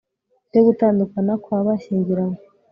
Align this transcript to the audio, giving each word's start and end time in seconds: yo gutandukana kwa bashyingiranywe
yo 0.53 0.61
gutandukana 0.67 1.31
kwa 1.43 1.59
bashyingiranywe 1.65 2.39